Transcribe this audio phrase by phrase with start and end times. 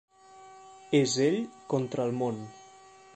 [0.99, 1.37] És ell
[1.75, 2.43] contra el món.